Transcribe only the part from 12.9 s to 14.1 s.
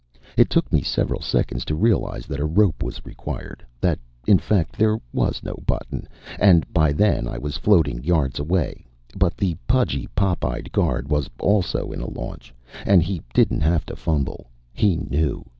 he didn't have to